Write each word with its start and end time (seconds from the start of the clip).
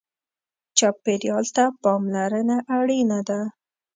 چاپېریال 0.77 1.45
ته 1.55 1.63
پاملرنه 1.81 2.57
اړینه 2.77 3.19
ده. 3.29 3.41